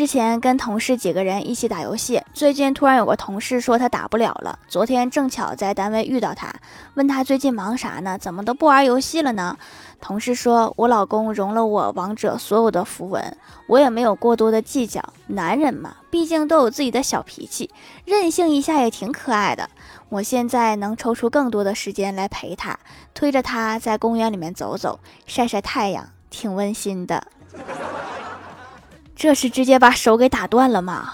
[0.00, 4.58] 之前跟同事几个人一起打游戏，最近突然有个同事说他打不了了。
[4.66, 6.50] 昨天正巧在单位遇到他，
[6.94, 8.16] 问他最近忙啥呢？
[8.16, 9.58] 怎么都不玩游戏了呢？
[10.00, 13.36] 同事说：“我老公融了我王者所有的符文，
[13.66, 15.04] 我也没有过多的计较。
[15.26, 17.68] 男人嘛，毕竟都有自己的小脾气，
[18.06, 19.68] 任性一下也挺可爱的。
[20.08, 22.78] 我现在能抽出更多的时间来陪他，
[23.12, 27.22] 推着他在公园里面走走，晒晒太阳，挺温馨的。”
[29.22, 31.12] 这是直接把手给打断了吗？